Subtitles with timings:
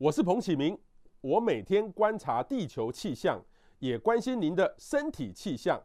[0.00, 0.78] 我是彭启明，
[1.20, 3.38] 我每天观察地球气象，
[3.80, 5.78] 也关心您的身体气象。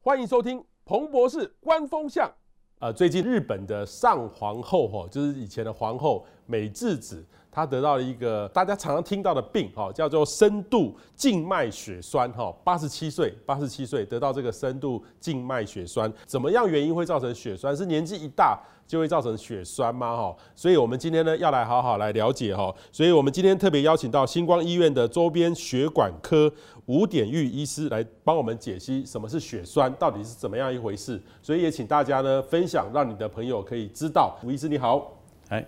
[0.00, 2.32] 欢迎收听彭博士观风向。
[2.78, 7.24] 呃，最近日本的上皇后哈，就是以前的皇后美智子。
[7.50, 17.76] 他得到了一个大家常常听到的病，哈，叫做深度静脉血栓，哈，八十七岁，八十七岁得到这个深度静脉血栓，怎么样原因会造成血栓？
[17.76, 20.16] 是年纪一大就会造成血栓吗？
[20.16, 26.52] 哈，所以我们今天呢要来好好来了解，哈，所以我们今天特别邀请到星光医院的周边血管科
[26.86, 31.20] 吴典玉医师来帮我们解析什么是血栓，到底是怎么样一回事？
[31.42, 34.38] 所以也请大家呢分享，让你的朋友可以知道。
[34.44, 35.66] 吴医师你好，哎。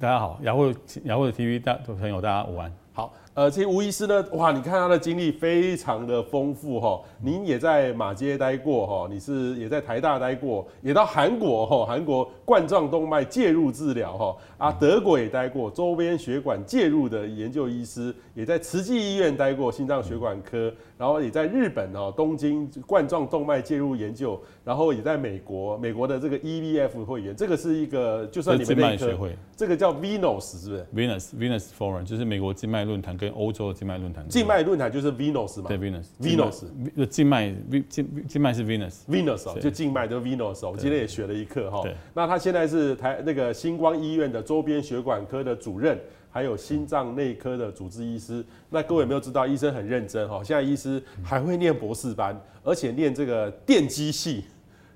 [0.00, 0.72] 大家好，雅虎
[1.04, 2.72] 雅虎的 TV 大朋友，大家午安。
[2.94, 7.00] 好，呃，其实吴医师呢，哇，你看他的经历非常的丰富哈。
[7.22, 20.72] 您也在马街待过哈，你是也在台大待过，也到韩国哈，韩国冠状动脉介入治疗哈啊，德国也待过，周边血管介入的研究医师，也在慈济医院待过心脏血管科。
[20.98, 24.38] 然后也在日本哦，东京冠状动脉介入研究，
[24.70, 34.24] 然后也在美国，美国的这个 EVF 会员，这个是一个就算你们内科学会，这个叫 Venous 是不是？Venous Venous Forum 就是美国静脉论坛跟欧洲的静脉论坛。
[34.28, 35.66] 静脉论坛就是 Venous 嘛？
[35.66, 37.52] 对 Venous Venous 静脉
[37.88, 41.82] 静静脉是 Venous Venous 哦，就静脉就 Venous 哦，我今天也学了一课哈。
[42.14, 45.98] 那他现在是台那个星光医院的周边血管科的主任。
[46.32, 50.40] 还有心脏内科的主治医师，那各位有没有知道，医生很认真哈？
[50.44, 54.44] 现在医师还会念博士班，而且念这个电机系，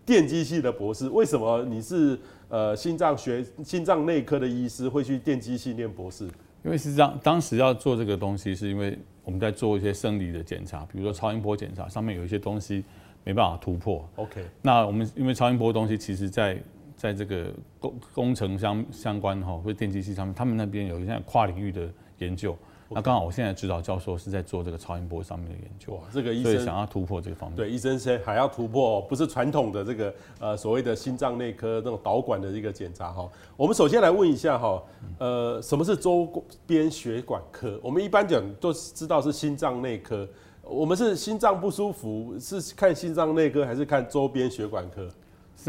[0.04, 1.08] 电机系的博士。
[1.08, 6.24] 为什么你是呃心脏学、心脏内科的医师会去电机系念博士？
[6.64, 12.82] 因为是这样，当时要做这个东西，是因为我们在做一些生理的检查，比如说超音波检查，上面有一些东西
[13.22, 14.08] 没办法突破。
[14.16, 16.58] OK，那我们因为超音波的东西，其实在
[16.96, 21.88] 在这个工工程相相关哈，或者电机系上面，他们那边有一些跨领域的
[22.18, 22.56] 研究。
[22.90, 25.94] 那刚好我现在指导教授是在做这个超音波上面的研究。
[25.94, 27.56] 哇，这个医生所以想要突破这个方面。
[27.56, 33.28] 对，医生现在还要突破，不是传统的这个呃所谓的心脏内科那种导管的一个检查哈。
[33.56, 34.82] 我们首先来问一下哈，
[35.18, 36.28] 呃，什么是周
[36.66, 37.80] 边血管科？
[37.82, 40.28] 我们一般讲都知道是心脏内科，
[40.62, 45.08] 我们是心脏不舒服是看心脏内科还是看周边血管科？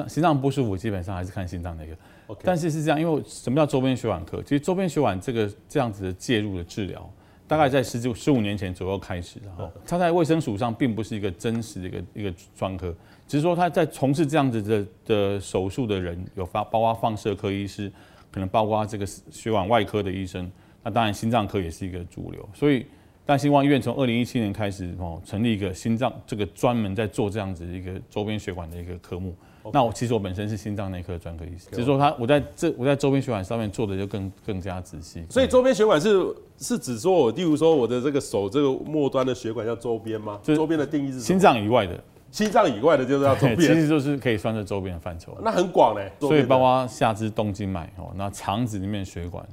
[0.07, 1.95] 心脏不舒服，基本上还是看心脏那个。
[2.43, 4.41] 但是是这样，因为什么叫周边血管科？
[4.41, 7.09] 其实周边血管这个这样子的介入的治疗，
[7.47, 9.71] 大概在十九十五年前左右开始的哈。
[9.85, 12.93] 它在卫生署上并不是一个真实的一个一个专科，
[13.27, 17.91] 只是说他在从事这样子的的手术的人有发，包括放射科医师，
[18.31, 20.51] 可能包括这个血管外科的医生，
[20.83, 22.49] 那当然心脏科也是一个主流。
[22.53, 22.85] 所以，
[23.25, 29.35] 但新光医院从二零一七年开始哦，成立一个心脏这个专门在做这样子一个周边血管的一个科目。
[29.73, 35.25] 那我其实我本身是心脏内科专科医师，只是说他我在这我在周边血管上面做的就更更加仔细。
[35.27, 36.23] 所以周边血管是
[36.59, 40.39] 是指说我，例如说我的这个手这个末端的血管叫周边吗？
[40.43, 41.99] 周边的定义是心脏以外的，
[42.29, 45.35] 心脏以外的就是要周边，其实就是可以算在周边的范畴。
[45.43, 49.43] 那很广嘞，所以包括下肢动静脉哦，那肠子里面血管，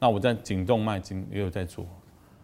[0.00, 1.84] 那我在颈动脉经也有在做。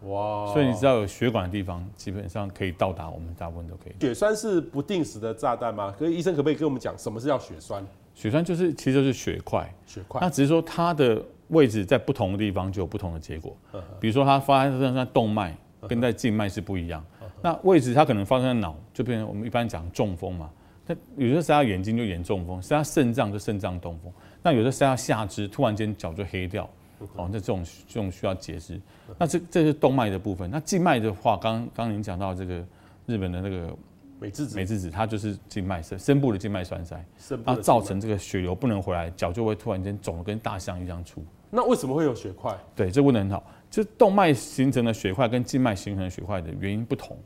[0.06, 0.53] 哇！
[0.53, 3.94] 所以你知道有血管的地方，基本上可以到达，我们大部分都可以。
[4.00, 5.94] 血栓是不定时的炸弹吗？
[5.98, 7.87] 可以医生可不可以跟我们讲，什么是叫血栓？
[8.15, 10.20] 血栓就是其实就是血块，血块。
[10.20, 13.56] 那只是说它的位置在不同的地方就有不同的结果。
[13.98, 15.56] 比如说它发生在动脉，
[15.88, 17.04] 跟在静脉是不一样。
[17.42, 20.48] 那位置它可能发生在脑，就变成我们一般讲中风嘛。
[20.86, 24.12] 那有时候塞到眼睛就眼中风，塞到肾脏就肾脏中风。
[24.42, 26.69] 那有时候塞到下肢，突然间脚就黑掉。
[27.16, 28.81] 哦，那这种这种需要解释。
[29.19, 30.50] 那这这是动脉的部分。
[30.50, 32.65] 那静脉的话，刚刚您讲到这个
[33.06, 33.77] 日本的那个
[34.19, 37.04] 美智子，美智子，它就是静脉深深部的静脉栓塞，
[37.44, 41.22] 它造成这个血流不能回来，脚就会突然间肿得跟大象一样粗。
[41.50, 42.56] 那为什么会有血块？
[42.75, 43.44] 对，这问得很好。
[43.71, 47.16] 就动脉形成的血块跟静脉形成的血块的原因不同。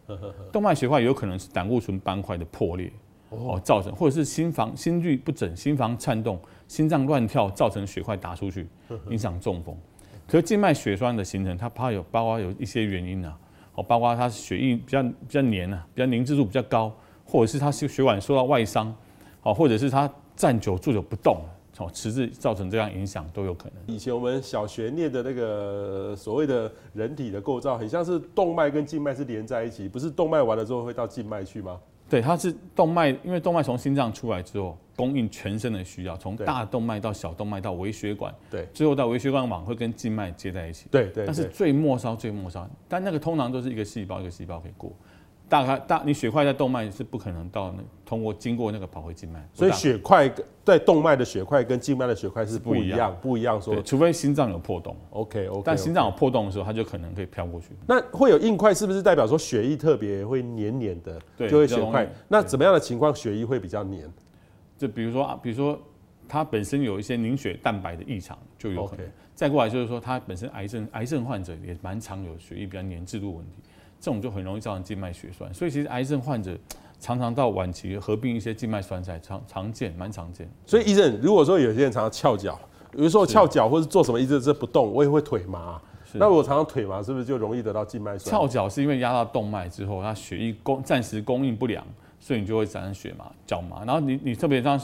[0.51, 2.91] 动脉血块有可能是胆固醇斑块的破裂
[3.31, 6.39] 哦造成，或者是心房心律不整、心房颤动。
[6.69, 8.69] 心脏乱跳造成血块打出去，
[9.09, 9.75] 影响中风。
[10.27, 13.35] 可是静脉血栓的形成，它怕有包括有一些原因啊，
[13.75, 16.95] 哦，包括它血液比较比较黏啊，比较凝滞度比较高，
[17.25, 18.95] 或者是它血血管受到外伤，
[19.43, 21.41] 哦，或者是它站久坐久不动，
[21.79, 23.95] 哦，迟滞造成这样影响都有可能。
[23.95, 31.81] 以前我们小学念的那个所谓的人体的构造，很像是动脉跟静脉是连在一起，不是动脉完了之后会到静脉去吗？
[32.09, 40.87] 对，它是动脉，因为动脉从心脏出来之后，供应全身的需要，从大动脉到小动脉到微血管，对，最后到微血管网会跟静脉接在一起。
[40.91, 41.27] 对对。
[41.27, 44.91] 但是最末梢最末梢，但那个通常都是一个细胞一个细胞可以过，
[45.49, 50.31] 大概大你血块在动脉是不可能到那通过经过那个跑回静脉，所以血块
[50.65, 54.95] 在动脉的血块跟静脉的血块是不一样，不一样说，除非心脏有破洞。
[55.11, 57.69] OK OK，但心脏有破洞的时候，它就可能可以飘过去。
[57.87, 62.07] 那会有硬块，是不是代表说血液特别会黏黏的，对，就会血块？
[62.29, 64.07] 那怎么样的情况血液会比较黏？
[64.77, 65.81] 就比如说啊，比如说
[66.29, 69.07] 它本身有一些凝血蛋白的异常，就有可能。
[69.35, 73.53] 再过来就是说，它本身癌症癌症患者也蛮常有血液比较黏滞度问题。
[74.01, 76.57] 这种就很容易造成静脉血栓，所以其实癌症患者
[77.01, 80.49] 常常到晚期合并一些静脉栓塞，常常见，蛮常见。
[80.67, 82.59] 所以医生，如果说有些人常常翘脚，
[82.95, 85.81] 有的时候翘脚或者做什么一直这不动，我也会腿麻。
[86.15, 88.33] 那我常常腿麻，是不是就容易得到静脉栓？
[88.33, 91.85] 翘脚是因为压到动脉之后，它血液供暂时供应不良，
[92.19, 93.85] 所以你就会产生血麻、脚麻。
[93.85, 94.81] 然后你你特别当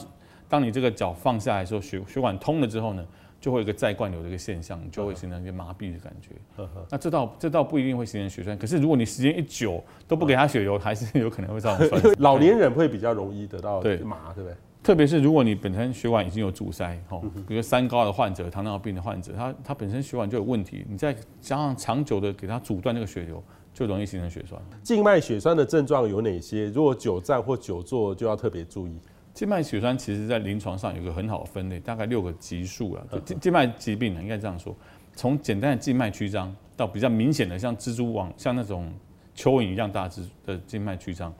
[0.47, 3.03] 当你这个脚放下来的时候，血血管通了之后呢？
[3.45, 6.31] 就会有一个再灌流的一个现象，就会形成一个麻痹的感觉。
[6.57, 12.01] 呵呵，那这倒这倒不一定会形成血栓，可是如果你时间一久都不给他血流，还是有可能会造成栓。
[12.17, 14.55] 老年人会比较容易得到麻，对不对？
[14.81, 24.59] 特别是如果你本身血管已经有阻塞，哦，比如三高的患者、糖尿病的患者，他他本身血管就有问题，你再加上长久的给他阻断那个血流，就容易形成血栓。
[24.81, 26.65] 静脉血栓的症状有哪些？
[26.69, 28.97] 如果久站或久坐，就要特别注意。
[29.35, 33.05] 静脉血栓其实，在临床上有个很好的分类，大概六个级数啊。
[33.25, 34.73] 静静脉疾病呢，应该这样说：
[35.13, 38.89] 从简单的静脉曲张，到比较明显的像蜘蛛网、像那种
[39.35, 41.33] 蚯蚓一样大只的静脉曲张，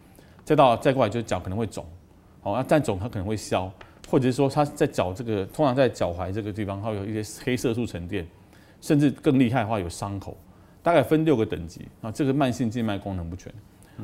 [0.43, 1.85] 再到再过来就是脚可能会肿，
[2.41, 3.71] 好，那但肿它可能会消，
[4.09, 8.27] 或者是说它在脚这个，通常在脚踝这个地方，它会有一些黑色素沉淀，
[8.81, 10.35] 甚至更厉害的话有伤口，
[10.83, 12.11] 大概分六个等级啊。
[12.11, 13.49] 这个慢性静脉功能不全。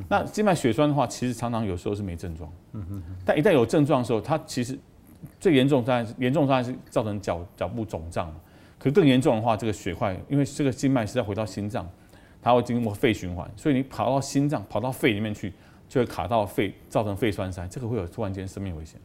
[0.07, 2.51] 那静脉血栓的话，其实常常有时候是没症状，
[3.25, 4.77] 但一旦有症状的时候，它其实
[5.39, 8.33] 最严重当然是严重当然是造成脚脚部肿胀，
[8.79, 11.89] 可是更严重的话，这个血块因为这个静脉是要回到心脏，
[12.41, 15.53] 它会经过肺循环，所以你跑到心脏跑到肺里面去，
[15.89, 18.99] 就会卡到肺，造成肺栓塞，这个会有突然间生命危险。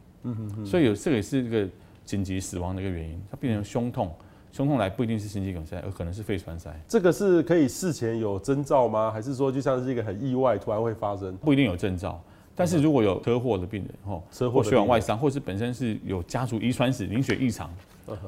[0.65, 1.67] 所以有这个也是一个
[2.05, 4.13] 紧急死亡的一个原因，它变成胸痛。
[4.57, 6.75] 胸痛来不一定是心肌梗塞，而可能是肺栓塞。
[6.87, 9.11] 这个是可以事前有征兆吗？
[9.11, 11.37] 还是说就像是一个很意外，突然会发生？
[11.37, 12.19] 不一定有征兆，
[12.55, 17.69] 但是如果有车祸的病人，哦，车祸、血管外伤，或是本身是有家族遗传史凝血异常，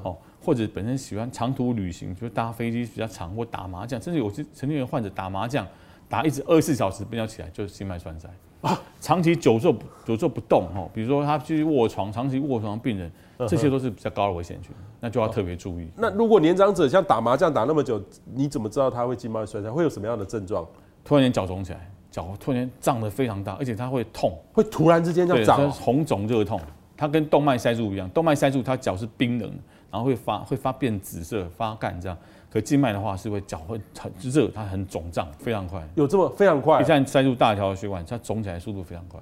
[0.03, 5.65] 哦，或者本身喜欢长途旅行，就是搭飞机比较长，或打麻将，甚至有些曾经有患者打麻将
[6.07, 8.29] 打一直二十四小时不要起来，就是心脉栓塞。
[8.61, 9.73] 啊，长期久坐
[10.05, 13.11] 久坐不动，哈，比如说他去卧床，长期卧床病人，
[13.47, 15.87] 这些都是比较高的危险群，那就要特别注意。
[15.95, 18.01] 那如果年长者像打麻将打那么久，
[18.33, 19.71] 你怎么知道他会静脉栓塞？
[19.71, 20.65] 会有什么样的症状？
[21.05, 26.59] 突然间脚肿起来，脚突然间胀得非常大，而且他会痛，会突然之间这样胀，红肿热痛。
[26.97, 29.49] 它跟动脉塞住一样，动脉塞住，他脚是冰冷，
[29.89, 32.17] 然后会发会发变紫色、发干这样。
[32.51, 35.87] 可静脉的话是会脚会很热，它很肿胀，非常快。
[35.95, 36.81] 有这么非常快？
[36.81, 39.19] 一旦塞入大条的血管，它肿起来速度非常快。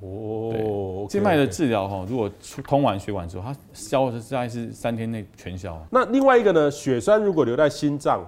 [0.00, 2.28] 哦，静脉的治疗哈，如果
[2.64, 5.78] 通完血管之后，它消的大概是三天内全消。
[5.90, 6.70] 那另外一个呢？
[6.70, 8.24] 血栓如果留在心脏，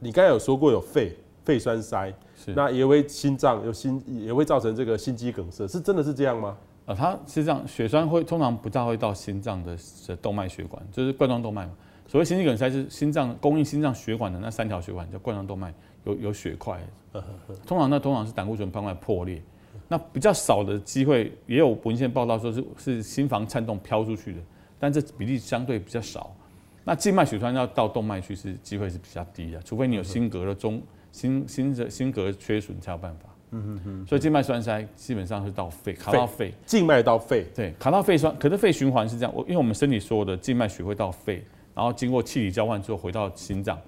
[0.00, 6.56] 你刚才有说过有肺肺栓塞，是那也会心脏有心也会造成这个心肌梗塞，是真的是这样吗？
[6.86, 9.78] 啊，它是这样，血栓会通常不大会到心脏的
[10.08, 11.72] 的动脉血管，就是冠状动脉嘛。
[12.12, 15.72] 所谓心肌梗塞是心脏供应心脏血管的那三条血管叫冠状动脉
[16.04, 16.78] 有有血块，
[17.66, 19.42] 通常那通常是胆固醇斑块破裂，
[19.88, 24.40] 那比较少的机会也有文献报道说是是心房颤动飘出去的，
[24.78, 26.36] 但这比例相对比较少。
[26.84, 30.82] 那静脉血栓要到动脉去是机会是比较低的，除非你有心膈的中
[31.12, 33.28] 心心的心膈缺损才有办法。
[33.52, 34.06] 嗯嗯嗯。
[34.06, 41.42] 所以静脉栓塞基本上是到肺卡到肺，静脉到肺，对，卡到肺栓，可是肺循环是这样，我因为我们身体所有的静脉血会到肺。
[41.74, 43.78] 然后经过气体交换之后回到心脏，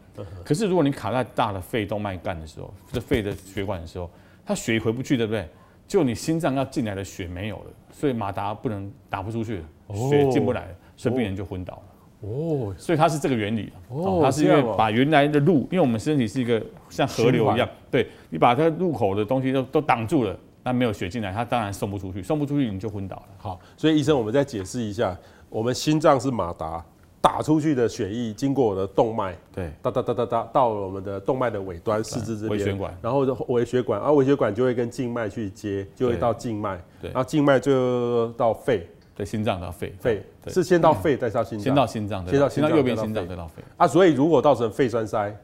[0.44, 4.10] 可是如果你卡在大的肺动脉干的时候，这肺的血管的时候，
[4.44, 5.48] 它血回不去，对不对？
[5.86, 9.62] 就你心脏要进来的血没有了，所以马达不能打不出去，
[10.08, 11.82] 血进不来，所以病人就昏倒了。
[12.26, 13.70] 哦，所以它是这个原理。
[13.90, 23.24] 哦，它是因为把原来的路，因为我们身体是一个像河流一样，对，你把它入口的东西都都挡住了，那没有血进来，它当然送不出去，送不出去你就昏倒了。
[23.36, 25.14] 好，所以医生，我们再解释一下，
[25.50, 26.82] 我们心脏是马达。
[27.24, 45.34] 打出去的血液经过我的动脉，对，哒哒哒哒哒，到了我们的动脉的尾端，四肢这边，微血管，然后微血管，而微血管就会跟静脉去接，就会到静脉，对，然后静脉就到肺，对，心脏到肺，肺是先到肺再到心脏，先到心脏，先到心脏，右边心脏再到肺，啊，所以如果造成肺栓塞，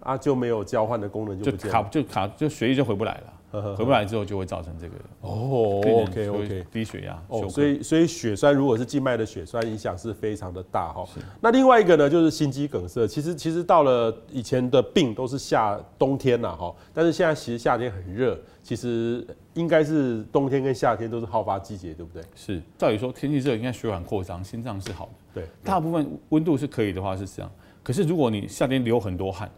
[0.00, 11.04] 啊，就没有交换的功能，就就卡就卡就血液就回不来了，回不来之后就会造成这个哦，OK OK，低血压哦，所以所以血栓如果是静脉的血栓影响是非常的大哈。
[11.40, 22.22] 那另外一个呢，就是心肌梗塞，其实其实到了以前的病都是夏冬天呐哈，但是现在其实夏天很热，其实应该是冬天跟夏天都是好发季节，对不对？
[22.36, 25.12] 是，照理说天气热应该血管扩张，心脏是好的。
[25.34, 27.50] 对，大部分温度是可以的话是这样，
[27.82, 29.50] 可是如果你夏天流很多汗，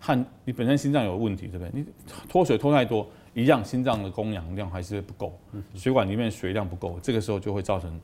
[0.00, 1.70] 汗你本身心脏有问题，对不对？
[1.72, 1.84] 你
[2.28, 3.06] 脱水脱太多。
[3.40, 5.32] 一样，心脏的供氧量还是不够，
[5.74, 8.00] 血管里面水量不够，这个时候就会造成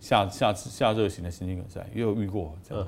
[0.00, 2.86] 下下下热型的心肌梗塞，也有遇过这样。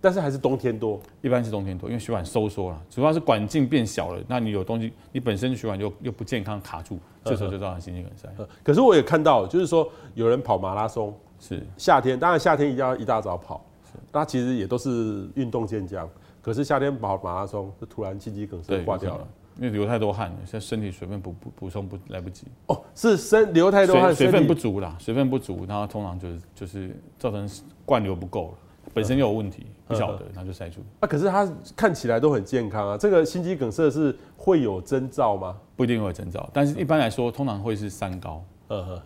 [0.00, 8.28] 但是还是冬天多，一般是冬天多，因为血管收缩了，主要是管径变小了，那你有东西，你本身血管又又不健康卡住，这时候就造成心肌梗塞。
[8.62, 13.64] 可是我也看到，就是说有人跑马拉松，是夏天，当然夏天一定要一大早跑，
[14.12, 16.08] 那其实也都是运动健将，
[16.40, 19.28] 可是夏天跑马拉松，就突然心肌梗塞挂掉了。
[19.58, 27.48] 因为流太多汗了，现在身体水分补补补充不来不及哦，是身流太多汗，水分不足啦，水分不足，然后通常就是就是造成
[27.84, 28.58] 灌流不够了，
[28.92, 30.80] 本身又有问题，不晓得，然后就塞住。
[31.00, 35.56] 啊，可是他看起来都很健康啊，这个心肌梗塞是会有征兆吗？
[35.74, 38.44] 不一定会有征兆，但是一般来说，通常会是三高，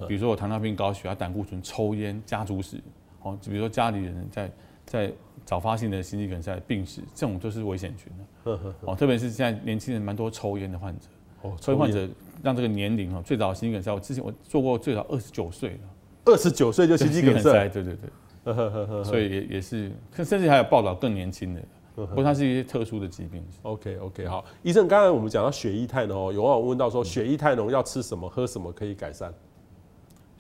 [0.09, 2.77] 比如说我糖尿病、高血压、胆固醇、抽烟、家族史，
[3.23, 4.51] 哦，就比如说家里人在
[4.85, 5.13] 在。
[5.51, 8.61] 早发性的心肌梗塞病史，这种就是危险群的。
[8.83, 11.07] 哦，特别是现在年轻人蛮多抽烟的患者。
[11.43, 12.09] 哦，抽烟患者
[12.41, 15.79] 让这个年龄哦，最早心肌梗塞，我之前我做过最早二十九岁了。
[16.27, 17.69] 二十九岁就心肌梗塞？
[17.69, 19.03] 对对对。
[19.03, 21.61] 所以也也是，甚至还有报道更年轻的，
[21.97, 23.45] 不过它是一些特殊的疾病。
[23.63, 29.35] OK OK，好，医生，刚才我们讲到血液太浓，有网友问到说，血液太浓要吃什么、喝什么可以改善？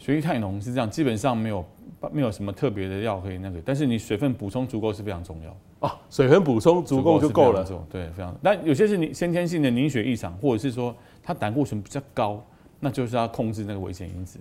[0.00, 1.64] 血液太浓是这样，基本上没有。
[2.10, 6.00] 没有什么特别的药可以那个，但是你水分补充足够是非常重要啊。
[6.08, 8.34] 水分补充足够就够了，对，非常。
[8.42, 12.42] 但有些是你先天性的凝血异常，或者是说它胆固醇比较高，
[12.78, 14.40] 那就是要控制那个危险因子。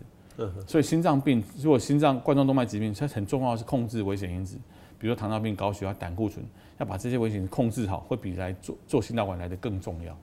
[0.66, 4.56] 所以心脏病，如果心脏冠状动脉疾病，它很重要的是控制危险因子，
[4.98, 6.46] 比如说糖尿病、高血压、胆固醇，
[6.78, 10.18] 要把这些危险控制好，会比来做做心导管来的更重要，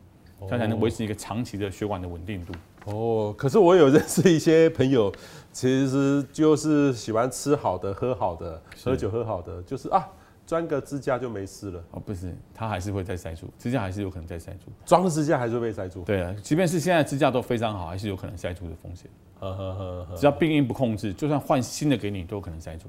[0.48, 2.54] 它才能维持一个长期的血管的稳定度。
[2.86, 5.12] 哦，可是我有认识一些朋友，
[5.52, 10.08] 其实就是喜欢吃好的、喝好的、喝酒喝好的，就是啊，
[10.46, 11.82] 装个支架就没事了。
[11.90, 14.70] 哦，不是，他还是会再塞住，支架还是有可能再塞住。
[14.84, 16.02] 装了支架还是会被塞住？
[16.04, 19.10] 对啊，即便是现在支架都非常好，还是有可能塞住的风险。
[19.40, 22.88] 呵呵呵呵，只要病因不控制，就算换新的给你，都有可能塞住。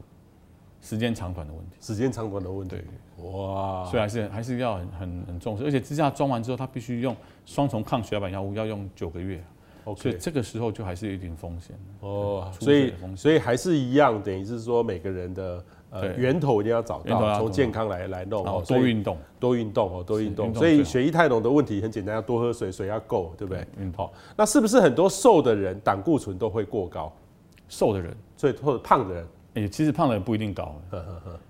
[0.79, 2.75] 时间长短的问题，时间长短的问题。
[2.75, 9.43] 对，哇，所以还是还是要很很很重视，而且支架装完之后，它必须用双重抗血小板药物，要用九个月。
[9.87, 10.01] Okay.
[10.01, 20.53] 所以这个时候就还是有一点风险哦，所以所以还是一样，等于是说每个人的呃源头一定要找到，从健康来来弄哦，多运动，多运动哦，多运动。
[20.53, 23.65] 所以血液太浓的问题很简单，要多喝水，水要够，对不对？
[23.77, 24.11] 嗯，好。
[24.35, 27.09] 那是不是很多瘦的人胆固醇都会过高？
[27.69, 29.25] 瘦的人，所以或者胖的人，
[29.57, 30.79] 哎，其实胖的人不一定高，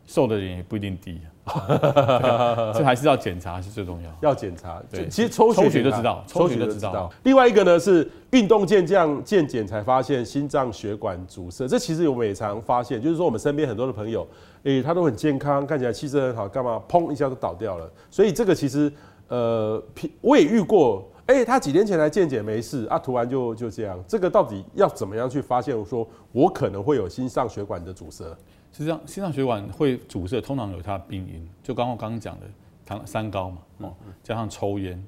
[0.06, 1.20] 瘦的人也不一定低。
[2.74, 4.82] 这还是要检查是最重要，要检查。
[4.90, 7.12] 对，其实抽血，抽血就知道，抽血就知道。
[7.24, 14.26] 另外一个呢是运动健将健检才发现心脏血管阻塞，这其实我们也常发现，就是说我们身边很多的朋友，
[14.64, 17.90] 诶、欸，他都很健康，看起来气色很好，干嘛砰一下就倒掉了。
[18.10, 18.92] 所以这个其实，
[19.28, 19.82] 呃，
[20.22, 25.74] 我也遇过，诶、欸，他几天前来健检没事啊，突然就就这样，这个到底要怎么样去发现？
[25.86, 28.24] 说我可能会有心上血管的阻塞。
[28.72, 32.46] 实际上，心脏血管会阻塞，通常有它的病因，就刚刚我刚刚讲的
[32.86, 33.94] 糖三高嘛，哦，
[34.24, 35.02] 加上抽烟、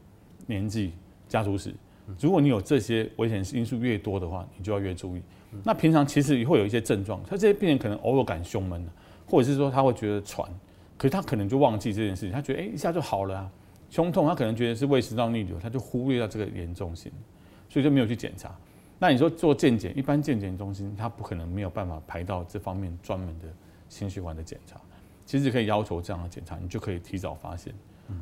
[0.46, 0.94] 年纪、
[1.28, 1.74] 家族史，
[2.20, 5.22] 如果你有这些危险因素越多的话，你就要越注意。
[5.64, 8.86] 那平常其实会有一些症状，他这些病人可能偶尔感胸闷，
[9.26, 10.46] 或者是说他会觉得喘，
[10.98, 13.52] 可是他可能就忘记这件事情，他觉得哎、欸、一下就好了啊，
[13.90, 17.12] 胸痛他可能觉得是胃食道逆流，他就忽略到这个严重性，
[17.70, 18.56] 所以就没有去检查。
[19.00, 23.48] 那你说做健检，一般健检中心他不可能没有办法排到这方面专门的
[23.88, 24.80] 心血管的检查，
[25.26, 27.74] 其实可以要求这样的检查，你就可以提早发现。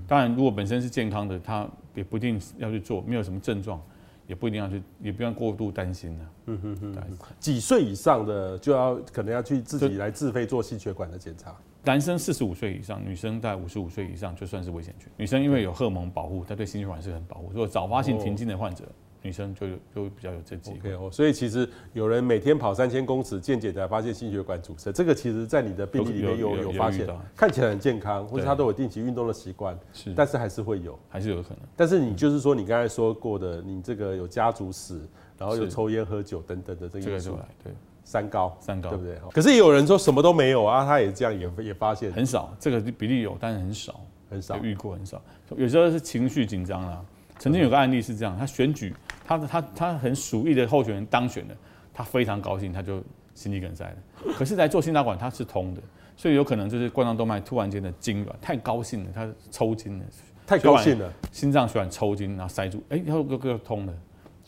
[0.05, 3.81] 当然，如果本身是健康的，他也不一定要去做，没有什么症状，
[4.27, 6.25] 也不一定要去，也不要过度担心了。
[6.47, 7.17] 嗯哼哼。
[7.39, 11.55] 几岁以上的就要可能要去自己来自费做心血管的检查。
[11.87, 15.09] 男生四十五岁以上，女生在五十五岁以上就算是危险群。
[15.15, 17.49] 女生因为有荷尔蒙保护，她对心血管是很保护。
[17.53, 18.83] 如果早发性停经的患者。
[19.23, 31.59] 女生就就比较有这机会哦，所以其实有人每天跑三千公尺健检才发现心血管阻塞，这个其实在你的病例里面有有发现，看起来很健康，或者他都有定期运动的习惯，是，但是还是会有，还是有可能。
[31.75, 35.01] 但是你就是说你刚才说过的，你这个有家族史，
[35.37, 37.73] 然后有抽烟喝酒等等的这个因素，对，
[38.07, 39.17] 三高，三高，对不对？
[39.33, 43.99] 可是也有人说什么都没有啊，他也这样也也发现很少，这个比例有，但是很少，
[44.29, 45.21] 很少，遇过很少，
[45.57, 47.03] 有时候是情绪紧张啦。
[47.37, 48.95] 曾经有个案例是这样，他选举。
[49.25, 51.55] 他他他很属意的候选人当选了，
[51.93, 53.03] 他非常高兴，他就
[53.35, 54.33] 心肌梗塞了。
[54.37, 55.81] 可是来做心导管，他是通的，
[56.15, 60.05] 所以有可能就是冠状动脉突然间的痉挛，太高兴了，他抽筋了，
[60.45, 63.93] 太高兴了，心脏血管抽筋，然后塞住，哎，然后又又通了。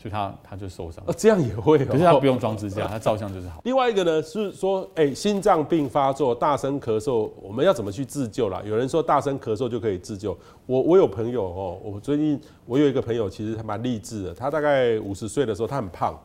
[0.00, 3.60] 所以他他就受伤啊，这样也会，可是他不用装支架，他照相就是好。
[3.64, 8.62] 另外一个呢是说，哎，心脏病发作，大声咳嗽，我们要怎么去自救啦？
[8.64, 10.34] 有人说大声咳嗽就可以自救。
[10.64, 14.32] 我我有朋友哦，我最近我有一个朋友，其实他蛮励志的。
[14.34, 16.18] 他大概五十岁的时候，他很胖，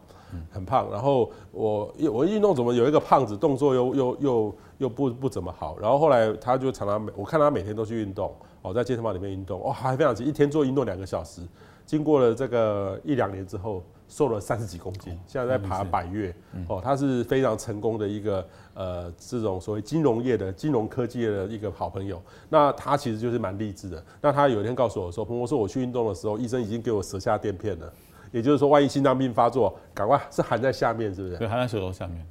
[0.49, 0.87] 很胖。
[0.89, 5.77] 然后我我运动怎么有一个胖子，动作又又又又不不怎么好。
[5.81, 11.41] 然后后来他就常常，我看他每天都去运动，哦，在健身房里面运动，哦，还非常急，一天做运动两个小时。
[11.85, 16.33] 经过了这个一两年之后，瘦了三十几公斤，现在在爬百岳。
[16.67, 22.21] 哦，他是非常成功的一个呃，这种所谓金融业的金融科技的一个好朋友。
[22.49, 24.03] 那他其实就是蛮励志的。
[24.21, 27.91] 那他有一天告诉我说：“彭博说我去运动的时候，医生已经给我舌下垫片了，
[28.31, 32.25] 也就是说，万一心脏病发作，赶快是含在下面，是不是？”对，含在舌头下面。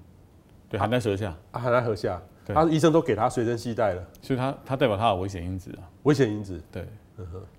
[0.68, 1.34] 对，含在舌下。
[1.50, 2.20] 啊，含在舌下。
[2.46, 5.88] 他医生都给他随身携带了，所以他他代表他的危险因子啊。
[6.02, 6.87] 危险因子，对。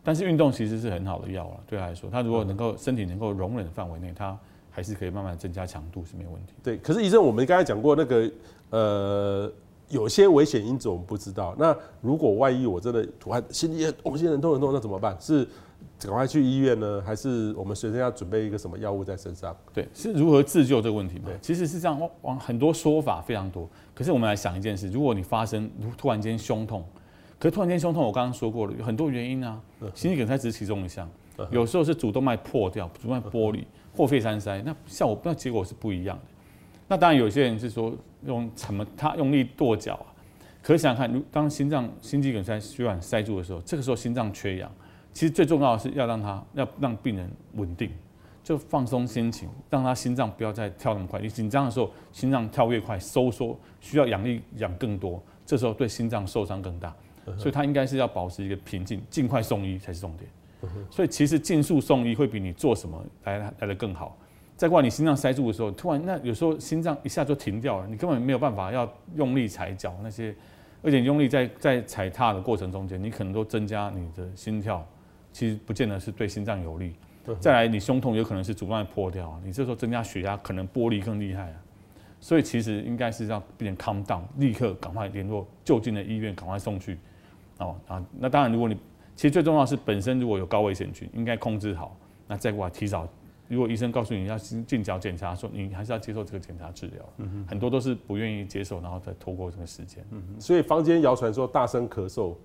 [0.03, 4.37] 但是运动其实是很好的药了，对他来说，他如果能够身体能够容忍的范围内，他
[4.69, 6.53] 还是可以慢慢增加强度是没有问题。
[6.61, 8.29] 对，可是医生，我们刚才讲过那个
[8.71, 9.49] 呃，
[9.87, 11.55] 有些危险因子我们不知道。
[11.57, 15.15] 那如果万一我真的突然心里我心很痛很痛，那怎么办？
[15.21, 15.47] 是
[15.97, 19.55] 赶快去医院呢，还是我们随身要准备一个什么药物在身上？
[19.73, 21.27] 对，是如何自救这个问题嘛？
[21.27, 23.69] 对，其实是这样，往很多说法非常多。
[23.93, 26.83] 可是我们来想一件事：如果你发生突然间胸痛。
[27.45, 29.61] 可是突然间胸痛，我刚刚说过了，有很多原因啊。
[29.93, 31.07] 心肌梗塞只是其中一项，
[31.51, 33.63] 有时候是主动脉破掉、主动脉剥离
[33.95, 36.23] 或肺栓塞，那效果那结果是不一样的。
[36.87, 37.93] 那当然有些人是说
[38.25, 40.09] 用什么他用力跺脚啊。
[40.63, 44.71] 可是想想看，如当心脏心肌梗塞血管塞住的时候，这个时候心脏缺氧，
[45.13, 47.91] 其实最重要的是要让他要让病人稳定，
[48.43, 51.19] 就放松心情，让他心脏不要再跳那么快。
[51.19, 56.91] 你紧张的时候，心脏跳越快，收缩需要氧力氧更多，这时候对心脏受伤更大。
[57.37, 60.29] 所以他应该是要保持一个平静，尽快送医才是重点。
[60.89, 64.17] 所以其实尽速送医会比你做什么来来的更好。
[64.57, 70.33] 再过来你心脏塞住的时候，突然那有时候心脏一下就停掉了，你根本没有办法要用力踩脚那些，
[70.81, 74.87] 而且用力在在踩踏的过程中间，你可能都增加你的心跳，
[75.33, 76.95] 其实不见得是对心脏有利。
[77.39, 81.55] 再来你胸痛有可能是主动脉破掉，你这时候增加血压可能剥离更厉害啊。
[82.21, 86.97] 所以其实应该是让病人 calm down，立刻赶快联络就近的医院，赶快送去。
[87.59, 88.75] 哦啊，那当然，如果你
[89.15, 91.97] 其实最重要的是本身如果有高危险群，应该控制好。
[92.27, 93.07] 那再过来提早，
[93.47, 97.05] 如果医生告诉你要尽早检查，说你还是要接受这个检查治疗。
[97.17, 100.03] 嗯哼，很多都是不愿意接受，然后再拖过这个时间。
[100.11, 102.35] 嗯哼，所以坊间谣传说大声咳嗽，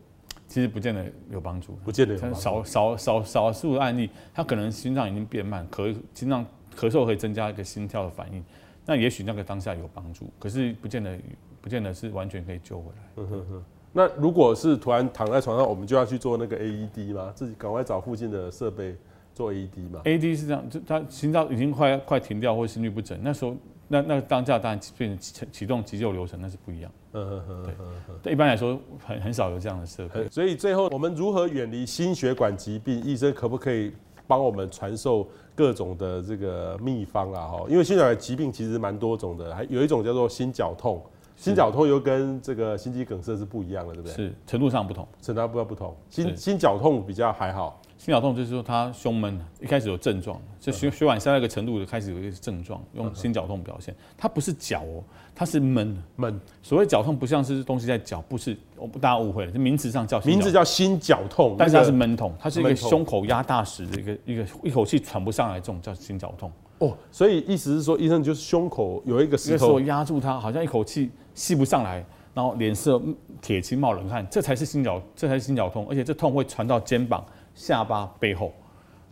[0.47, 2.35] 其实不见得有帮助，不见得有助。
[2.35, 6.45] 少少少少数的案例，他可能心脏已经变慢，咳心脏
[6.77, 8.45] 咳嗽可以增加一个心跳的反应，
[8.85, 11.19] 那也许那个当下有帮助，可是不见得
[11.63, 13.03] 不见得是完全可以救回来。
[13.17, 13.65] 嗯哼哼。
[13.93, 17.33] 那如果是突然躺在床上，我们就要去做那个 AED 吗？
[17.35, 18.97] 自己赶快找附近的设备
[19.35, 23.57] 做 AED 吗？AED 是这样，就他心脏已经快快停掉或心律不整，那时候
[23.89, 26.93] 那那当下当然变成启启动急救流程，那是不一样。
[27.13, 27.75] 嗯嗯嗯，对。
[28.23, 30.29] 对，一般来说很很少有这样的设备。
[30.29, 33.03] 所以最后我们如何远离心血管疾病？
[33.03, 33.93] 医生可不可以
[34.29, 35.27] 帮我们传授
[35.57, 37.49] 各种的这个秘方啊？
[37.49, 41.03] 哈，因为心血管疾病其实蛮多种的，还有一种叫做心绞痛。
[41.41, 44.15] 心绞痛又跟这个心肌梗塞是不一样的，对不对？
[44.15, 45.97] 是程度上不同，程度上不同。
[46.11, 53.97] 心心绞痛比较还好，心绞痛就是说他胸闷，一开始有症状，就血血管塞到一个程度就开始有一个症状，用心绞痛表现。
[54.19, 55.03] 它不是绞哦，
[55.35, 56.39] 它是闷闷。
[56.63, 66.53] 所谓绞痛不像是东西在绞，不是，我不大家误会了，这名词上叫名字叫心绞痛，但是它是闷痛，它是一个胸口压大石的一个一个一口气喘不上来这种叫心绞痛。
[66.81, 73.01] 哦，所以意思是说，医生就是胸口有一个石头压住它，好像一口气吸不上来，然后脸色
[73.41, 77.25] 铁青冒冷汗，这才是心绞，这才是心绞痛，而且这痛会传到肩膀、
[77.55, 78.53] 下巴、背后，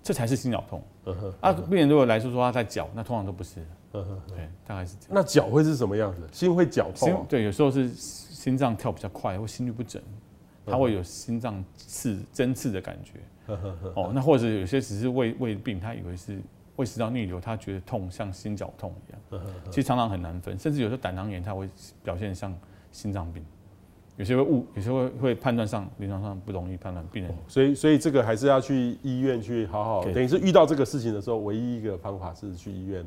[0.02, 0.82] 这才是心绞痛。
[1.06, 3.60] 嗯哼，啊，病人如果来说说他在绞，那通常都不是。
[3.94, 5.12] 嗯哼，对，大概是这样。
[5.14, 6.28] 那绞会是什么样子？
[6.30, 7.26] 心会绞痛啊？
[7.26, 10.02] 对，有时候是心脏跳比较快，或心律不整，
[10.66, 13.54] 他会有心脏刺针刺的感觉。
[13.94, 16.38] 哦，那或者有些只是胃胃病，他以为是。
[16.78, 21.68] 胃食道逆流，他觉得痛像心绞痛一样，其实常常很难分，甚至有时候胆囊炎，他会
[22.04, 22.56] 表现像
[22.92, 23.44] 心脏病，
[24.16, 33.04] 有些会误，有些会会判断上临床上不容易判断病人，所以所以这个还是要去医院去好好，等于是遇到这个事情的时候，唯一一个方法是去医院，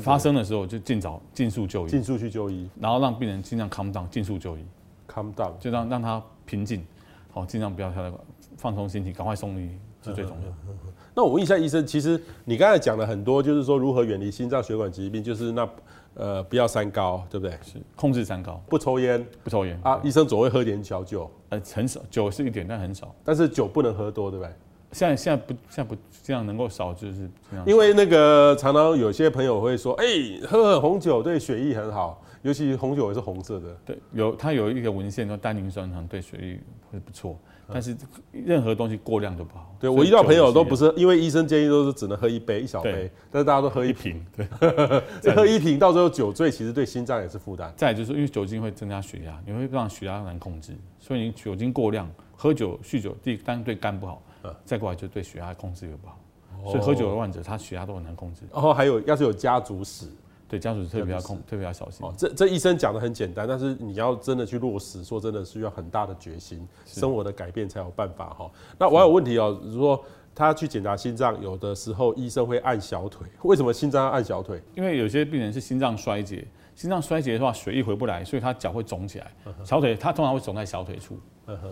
[0.00, 4.64] 发生的时候就尽早尽速就医，尽速去就医，然后让病人尽量 calm down，尽速就医
[5.08, 6.86] ，calm down，就让让他平静，
[7.32, 8.12] 好，尽量不要他
[8.56, 9.68] 放松心情，赶快送医。
[10.04, 10.54] 是最重要的。
[11.14, 15.68] 那我问一下医生，其实你刚才讲了很多，就是说如何远离心脏血管疾病，就是那
[16.14, 17.58] 呃不要三高，对不对？
[17.62, 20.00] 是控制三高，不抽烟，不抽烟啊。
[20.04, 23.14] 医生总会喝点小酒，呃很少，酒是一点，但很少。
[23.24, 24.52] 但是酒不能喝多，对不对？
[24.92, 27.64] 现在现在不现在不这样能够少就是这样。
[27.66, 30.04] 因为那个常常有些朋友会说，哎、
[30.48, 33.76] 喝红酒对血液很好，尤其红酒也是红色的。
[33.84, 36.60] 对，有它有一个文献说单宁酸糖对血液
[36.90, 37.38] 会不错。
[37.72, 37.96] 但是
[38.32, 39.74] 任何东西过量都不好。
[39.78, 44.24] 对，我遇到朋友都不是，因为医生建议都是只能喝一杯一小杯，但是大家都喝一瓶。
[44.36, 44.46] 对，
[45.34, 47.72] 喝一瓶到最后酒醉，其实对心脏也是负担。
[47.76, 54.22] 再就是因为酒精会增加血压，你会让血压难控制，所以你酒精过量，喝酒酗酒，第一单对肝不好，
[54.64, 56.18] 再过来就对血压控制也不好。
[56.64, 58.42] 所以喝酒的患者他血压都很难控制。
[58.52, 60.06] 然后还有要是有家族史。
[60.50, 62.04] 对家属特别要控，特别要小心。
[62.04, 68.50] 哦，这这医生讲的很简单，但是你要真的去落实，说真的需要很大的决心，生活的改变才有办法哈。
[68.76, 74.60] 那我还有问题哦，如果他去检查心脏，有的时候医生会按小腿，为什么心脏要按小腿？
[74.74, 79.30] 因为有些病人是心脏衰竭，心脏衰竭的话，血液回不来，所以他脚会肿起来。
[79.64, 81.16] 小腿他通常会肿在小腿处。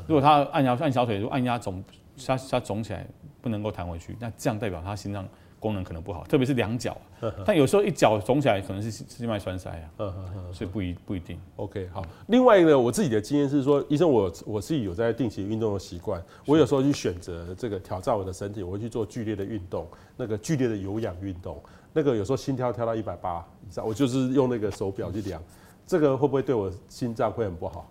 [0.07, 1.83] 如果他按压按小腿，如果按压肿，
[2.25, 3.05] 他他肿起来
[3.41, 5.27] 不能够弹回去，那这样代表他心脏。
[5.61, 6.97] 功能可能不好，特别是两脚，
[7.45, 10.15] 但有时候一脚肿起来可能是心脉栓塞啊，
[10.53, 11.39] 所以不一不一定。
[11.57, 12.05] OK，好。
[12.29, 21.61] 另外一个呢，我自己的经验是说，医生我我自己有在定期运动的习惯，我有时候去选择这个挑战我的身体，我会去做剧烈的运动，那个剧烈的有氧运动，
[21.93, 25.43] 那个有时候心跳跳到一百八以上，我就是用那个手表去量，
[25.87, 27.91] 这个会不会对我心脏会很不好？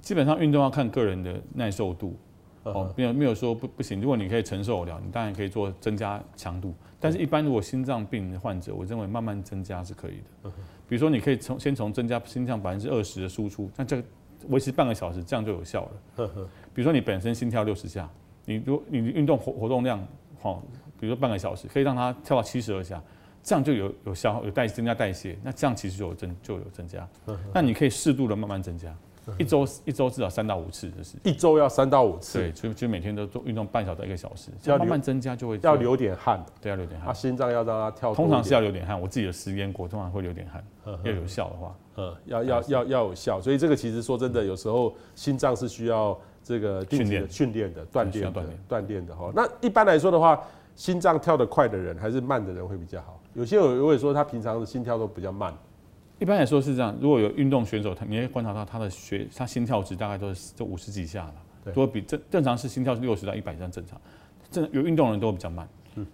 [0.00, 2.16] 基本上运动要看个人的耐受度。
[2.72, 4.00] 哦，没有没有说不不行。
[4.00, 6.74] 如果你可以承受得了，你当然可以做增加强度。
[6.98, 10.50] 但是，一般如果心脏病的患者，我认为慢慢增加是可以的。
[10.88, 14.04] 比如说，你可以从先从增加心脏百分之二十的输出，那这个
[14.48, 15.90] 维持半个小时，这样就有效了。
[16.74, 18.08] 比如说，你本身心跳六十下，
[18.44, 20.06] 你如果你运动活活动量
[20.38, 20.62] 好，
[20.98, 23.02] 比如说半个小时，可以让它跳到七十二下，
[23.42, 27.08] 这样就有有效有代增加代谢，那这样其实就有增就有增加。
[27.54, 28.94] 那你可以适度的慢慢增加。
[29.38, 32.38] 一周一周至少三到五次，就是一周要三到五次。
[32.38, 36.44] 对，就就每天都做运动半小时到一个小时，要慢慢增加就会要流点汗。
[36.60, 37.10] 对，要流点汗。
[37.10, 38.14] 啊心脏要让它跳。
[38.14, 40.64] 通常是要流点汗，我自己的实验过，通常会流点汗。
[41.04, 43.40] 要有效的话，嗯，要要要要有效。
[43.40, 49.30] 所以这个其实说真的，有时候心脏是需要这个训练训练的锻炼的锻炼的哈。
[49.34, 50.42] 那一般来说的话，
[50.74, 53.20] 心脏跳得快的人还是慢的人会比较好？
[53.34, 55.54] 有些有会说他平常的心跳都比较慢。
[56.20, 61.34] 一般来说是这样，如果有运动选手，他你会观察到他的血，他心跳值大概都是就五十几下了。
[61.64, 63.98] 对，如果比正正常是心跳是六十到一百这样正常，
[64.50, 65.66] 正有运动的人都比较慢，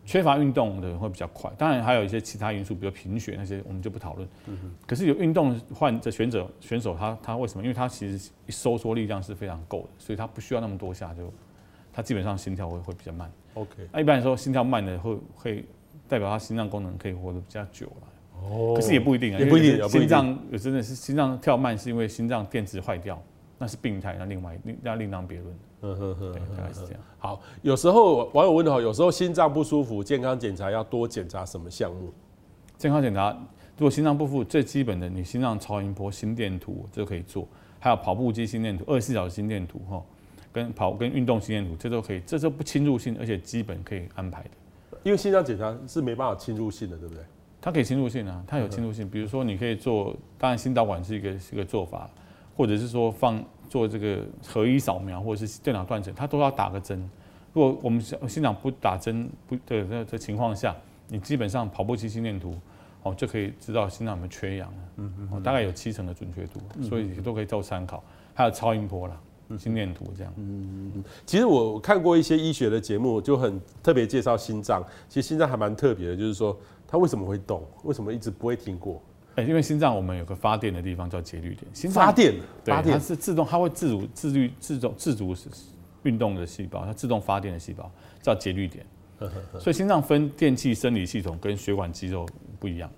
[0.05, 1.51] 缺乏运动的人会比较快。
[1.59, 4.29] 当然还有一些其他因素，比如贫血那些，我们就不讨论。
[4.87, 7.63] 可是有运动患者选手选手他他为什么？
[7.65, 11.33] 因为他其实收缩力量是非常够的，所以他不需要那么多下就，
[11.93, 13.29] 他基本上心跳会会比较慢。
[13.55, 15.65] OK，那一般来说心跳慢的会会
[16.07, 18.07] 代表他心脏功能可以活得比较久了。
[18.49, 19.89] 哦，可是也不一定啊，也不一定。
[19.89, 23.21] 心脏有真的是心脏跳慢，是因为心脏电池坏掉，
[23.59, 25.55] 那是病态，那另外另那另当别论。
[25.83, 27.01] 嗯哼哼，对，大概是这样。
[27.19, 32.13] 好，有时候网友问的话，有时候心脏不舒服，健康检查要多检查什么项目？
[32.79, 33.31] 健康检查，
[33.77, 37.47] 如果心脏不舒服，最基本的，你心脏超音波、心电图这都可以做，
[37.79, 40.03] 还有跑步机心电图、二十四小时心电图哈，
[40.51, 44.51] 跟跑跟运动心电图这都可以，这都不侵入性，而且基本可以安排的。
[45.03, 47.23] 因为心脏检查是没办法侵入性的，对不对？
[47.67, 49.11] 它可以侵入性啊，它有侵入性。
[49.11, 52.09] 比如说，你可以做，当然心导管是一个是一个做法，
[52.57, 56.97] 或者是说放做这个核一扫描，或者是电脑断层，它都要打个针。
[57.53, 60.77] 如果我们心心脏不打针不的这这情况下，
[61.09, 62.55] 你基本上跑步机心电图
[63.03, 64.79] 哦就可以知道心脏有没有缺氧了。
[64.99, 65.43] 嗯嗯。
[65.43, 68.01] 大概有七成的准确度，所以都可以做参考。
[68.33, 69.21] 还有超音波啦，
[69.59, 70.33] 心电图这样。
[70.37, 71.05] 嗯嗯。
[71.25, 74.85] 其实我看过一些医学的节目，就很特别介绍心脏。
[75.09, 76.57] 其实心脏还蛮特别的，就是说。
[76.87, 77.63] 它为什么会动？
[77.85, 79.03] 为什么一直不会停过？
[79.37, 81.67] 哎，因为心脏我们有个发电的地方叫节律点。
[81.75, 85.35] 心脏发电，对，它是自动，它会自主、自律、自动、自主
[86.05, 87.91] 运动的细胞，它自动发电的细胞
[88.23, 88.87] 叫节律点。
[89.59, 92.27] 所以心脏分电气生理系统跟血管肌肉
[92.59, 92.91] 不一样。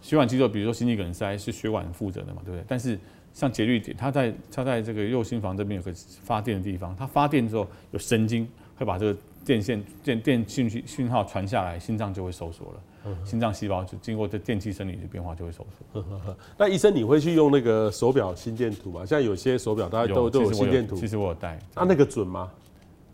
[0.00, 2.64] 血管肌肉，比如说心肌梗塞是血管负责的嘛，对不对？
[2.68, 2.98] 但是
[3.34, 13.14] 像节律点，它在它在这个右心房这边有个发电的地方，它发电之后有神经会把这个电线电电讯息讯号传下来，心脏就会收缩了。
[13.24, 16.04] 心脏细胞就经过这电气生理的变化就会收缩。
[16.58, 19.06] 那医生，你会去用那个手表心电图吗？
[19.06, 20.96] 像有些手表大家都都有心电图。
[20.96, 21.56] 其实我有带。
[21.76, 22.50] 那那个准吗？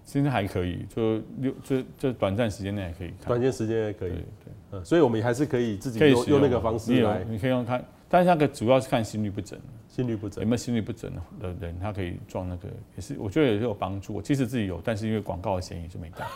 [0.07, 3.29] 现在还可以，就六就就短暂时间内还可以看。
[3.29, 4.11] 短时间时间内可以。
[4.11, 4.25] 对
[4.71, 4.85] 对。
[4.85, 7.23] 所以我们还是可以自己用用那个方式来。
[7.29, 9.59] 你可以用看，但是那个主要是看心率不整，
[9.95, 14.15] 心率不准有没有心率不准的人，他可以装那个，也是我觉得也是有帮助。
[14.15, 16.27] 我其实自己有，但是因为广告的嫌疑就没带。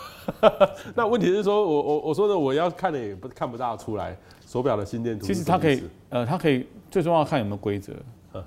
[0.95, 4.15] 那问题是说我我我说的我要看的也不看不大出来
[4.47, 5.25] 手表的心电图。
[5.25, 7.95] 其实它可以，呃，它可以最重要看有没有规则。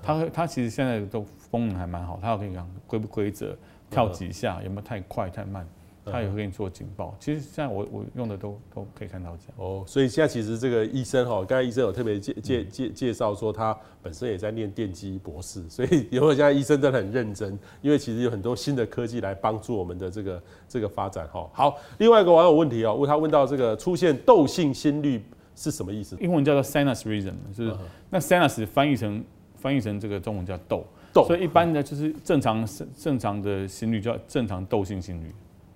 [0.00, 3.56] 它它其实现在都功能还蛮好，它可以讲规不规则，
[3.90, 5.66] 跳几下有没有太快太慢。
[6.10, 9.54] 他也会给你做警报，其实现在我我用的都都可以看到这样。
[9.56, 21.48] 哦，所以现在其实这个医生哈，刚才医生有特别介介介介绍说他本身也在念电机博士， 所以以后现在医生真的很认真，因为其实有很多新的科技来帮助我们的这个这个发展哈。
[21.52, 25.22] 好，另外一个网友问题哦，问他问到这个出现窦性心律
[25.54, 26.16] 是什么意思？
[26.20, 27.76] 英文叫做 sinus rhythm，就是
[28.08, 29.22] 那 sinus 翻译成
[29.56, 35.30] 翻译成这个中文叫窦窦，所以一般的就是正常正常的心率叫正常窦性心率。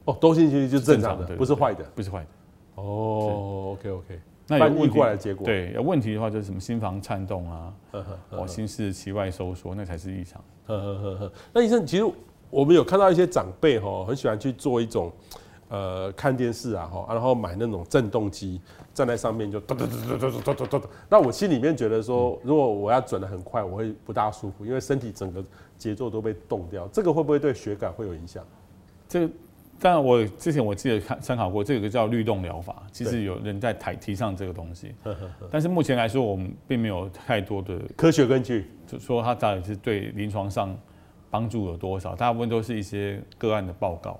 [0.04, 2.26] 哦，多性心律就是正常的，不是坏的，不是坏的。
[2.74, 4.20] 哦，OK OK。
[4.46, 7.72] 那翻译过来的结果，对，有问题的话就是什么心房颤动啊，
[8.28, 10.38] 哦，心室期外收缩，那才是异常。
[10.66, 11.32] 呵呵呵呵。
[11.54, 12.04] 那医生，其实
[12.50, 15.10] 我们有看到一些长辈哈，很喜欢去做一种
[15.68, 18.60] 呃看电视啊哈，然后买那种震动机，
[18.92, 20.90] 站在上面就咚咚咚咚咚咚咚咚。
[21.08, 25.42] 那我心里面觉得说，如果我要转的很快，我会不大舒服，因为身体整个
[25.78, 28.44] 节奏都被动掉，这个会不会对血感会有影响？
[29.08, 29.32] 这个。
[29.80, 34.94] 但我之前我记得看参考过，这个叫律动疗法，其实有人在台提倡这个东西，
[35.50, 40.74] 但是目前来说，我们并没有太多的科学根据，就说它到底是对临床上
[41.30, 44.18] 帮助有多少，大部分都是一些个案的报告。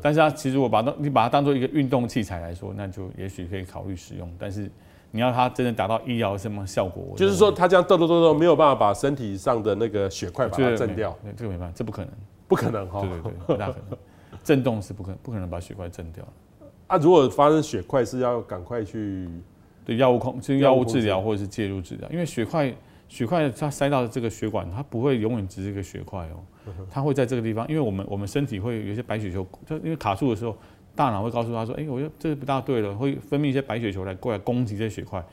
[0.00, 4.30] 但是它其实我把它你把它当做一个运动器材来说，那就也许可以考虑使用。
[4.38, 4.70] 但是
[5.10, 12.12] 你要它真的达到医疗什么效果，就是说它这样动动动动没有办法把身体上的那个血块把它震掉，这个没办法，这不可能，
[12.48, 13.98] 不可能哈，对对对，不大可能。
[14.42, 16.24] 震动是不可不可能把血块震掉
[16.86, 16.96] 啊！
[16.96, 19.28] 如果发生血块，是要赶快去
[19.84, 22.08] 对药物控，就是药物治疗或者是介入治疗。
[22.10, 22.74] 因为血块
[23.08, 27.66] 血块它塞到这个血管，它不会永远只是一个血块哦，它会在这个地方。
[27.68, 30.56] 因为我们我们身体会有一些白血球，就因为卡住的时候，
[30.94, 35.24] 大脑会告诉他说：“哎，我觉得这不大对了。”会分泌一些白血球来过来攻击这些血块，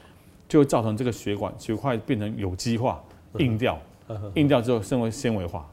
[0.47, 3.03] 就会造成这个血管血块变成有机化、
[3.39, 3.79] 硬掉，
[4.35, 5.67] 硬掉之后升为纤维化，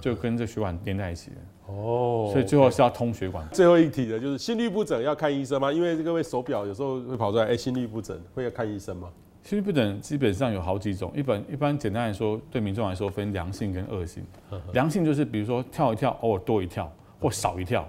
[0.00, 1.36] 就跟这血管连在一起的。
[1.66, 3.46] 哦，所以最后是要通血管。
[3.52, 5.70] 最后一题的就是心律不整要看医生吗？
[5.72, 9.10] 因为各位手表有时候会跑出来，哎，心律不整会要看医生吗？
[9.42, 14.24] 心律不整基本上有好几种，一般一般简单来说，对民众来说分良性跟恶性。
[14.72, 17.88] 良性就是比如说跳一跳，偶尔多一跳或少一跳，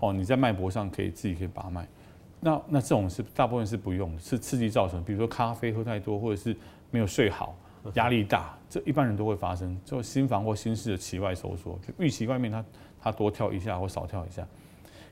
[0.00, 1.86] 哦，你在脉搏上可以自己可以把脉。
[2.40, 6.56] 那那这种是大部分是不用，是刺激造成，比如说咖啡喝太多，或者是
[6.90, 7.56] 没有睡好，
[7.94, 12.64] 压力大，这一般人都会发生，就心房或心室的期外收缩，就预期外面它。
[13.00, 14.44] 他多跳一下或少跳一下，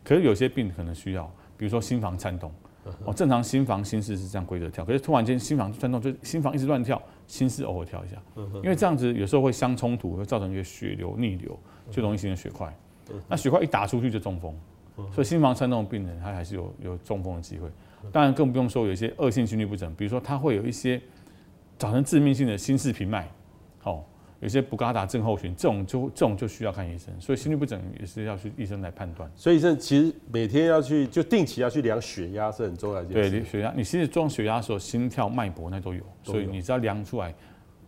[0.03, 1.23] 可是有些病可能需要，
[1.57, 2.53] 比如说心房颤动，
[3.05, 8.17] 哦，正常心房心室是这样规则跳，可是突然间心房颤动，就心房一直乱跳，心室偶尔跳一下，
[8.57, 11.57] 因为这样子有时候会相冲突，会造成一个血流逆流，
[11.89, 12.77] 就容易形成血块。
[13.29, 14.53] 那血块一打出去就中风，
[15.13, 17.71] 所以心房颤动的病人他还是有有中风的机会。
[18.11, 21.01] 当然更不用说有一些恶性心律不整，比如说他会有一些
[21.79, 23.29] 造成致命性的心室频脉，
[23.79, 24.05] 好。
[24.41, 29.29] 有些布嘎达症候群，这种就这种就需要看医生，所以心律不整也是要去医生来判断。
[29.35, 33.09] 所以，这其实每天要去就定期要去量血压是很重要的。
[33.09, 37.35] 对，血压，你其实装血压的时候，心跳、脉搏那都有，所以你只要量出来，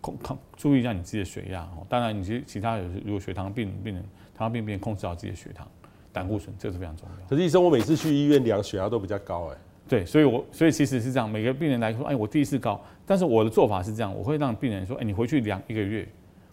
[0.00, 1.86] 控控注意一下你自己的血压哦。
[1.86, 4.02] 当然，你其其他有如果血糖病病人，
[4.34, 5.68] 糖尿病病人控制好自己的血糖、
[6.10, 7.28] 胆固醇，这个是非常重要。
[7.28, 9.56] 可是医生，我每次去医院量血压都比较高哎。
[9.88, 16.06] 对，所以我所以其实是这样，每个病人来说，哎，我第一次高，但是我的做法是这样，我会让病人说，哎，你回去量一个月。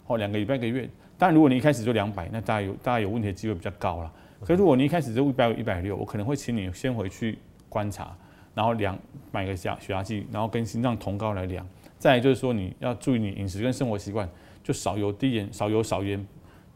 [0.08, 4.12] 哦，两个礼拜一个月，当然如果你一开始就两百，那大概有大概有问题的机会比较高了。
[4.40, 7.36] 可是如果你一开始就一百五、一百六，我可能会请你先回去
[7.68, 8.16] 观察，
[8.54, 8.96] 然后量
[9.32, 11.66] 买个血血压计，然后跟心脏同高来量。
[11.98, 14.28] 再来就是说你要注意你饮食跟生活习惯，
[14.62, 16.24] 就少油、低盐、少油、少盐，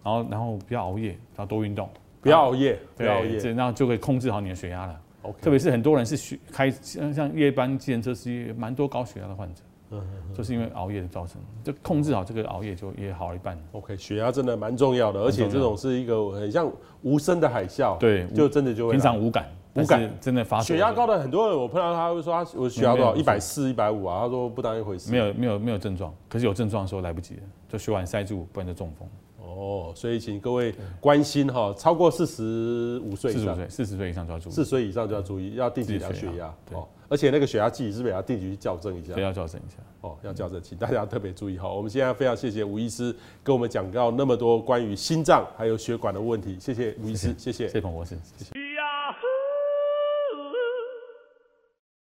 [0.03, 1.89] 然后然后不要熬夜，然后多运动，
[2.21, 5.01] 不要熬夜，不要熬夜，这样就可以控制好你的血压了。
[5.31, 9.63] OK，特别是很多人是血开像像夜班计程车司机，蛮多高血压的患者。
[9.93, 10.01] 嗯，
[10.33, 13.59] 就是因为熬夜的造成，就控制好这个熬夜就也好一半。
[13.73, 16.71] OK，血压真的蛮重要的，而且这种是一个很像
[17.03, 20.61] 无声的海啸，对，就真的就会平常无感，无感真的发。
[20.61, 25.11] 血压高的很多人，我碰到他会说他我血压多少一百四、一百五啊，他说不当一回事。
[25.11, 29.09] 没有没有没有症状，可是有症状的时候来不及了，就血管塞住，不然就中风。
[29.51, 36.55] 哦，所以请各位关心哈，超过四十五岁以上，四十岁以上就要注意，四十岁以上就要注意，要定期量血压。
[36.69, 36.79] 对。
[37.09, 39.15] 而且那个血压计是不是也要定期去校正一下？
[39.15, 39.79] 对，要校正一下。
[40.01, 41.69] 哦，要校正，请大家特别注意哈。
[41.69, 48.70] 我们现在非常谢谢吴医师跟我们讲到那么多关于心脏还有血管的问题，谢谢吴医师，谢谢，谢谢彭博士，谢谢。